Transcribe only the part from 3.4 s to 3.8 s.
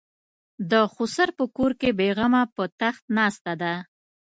ده.